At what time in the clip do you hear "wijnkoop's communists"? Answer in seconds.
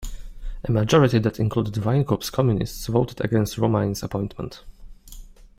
1.75-2.87